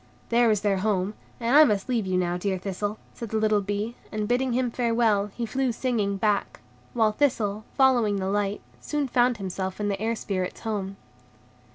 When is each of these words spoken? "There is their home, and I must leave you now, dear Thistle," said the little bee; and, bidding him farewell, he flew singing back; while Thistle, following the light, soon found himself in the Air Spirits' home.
"There 0.29 0.49
is 0.49 0.61
their 0.61 0.77
home, 0.77 1.13
and 1.39 1.55
I 1.55 1.63
must 1.63 1.87
leave 1.87 2.07
you 2.07 2.17
now, 2.17 2.35
dear 2.35 2.57
Thistle," 2.57 2.97
said 3.13 3.29
the 3.29 3.37
little 3.37 3.61
bee; 3.61 3.95
and, 4.11 4.27
bidding 4.27 4.53
him 4.53 4.71
farewell, 4.71 5.27
he 5.27 5.45
flew 5.45 5.71
singing 5.71 6.17
back; 6.17 6.59
while 6.95 7.11
Thistle, 7.11 7.65
following 7.75 8.15
the 8.15 8.25
light, 8.27 8.61
soon 8.79 9.07
found 9.07 9.37
himself 9.37 9.79
in 9.79 9.89
the 9.89 10.01
Air 10.01 10.15
Spirits' 10.15 10.61
home. 10.61 10.97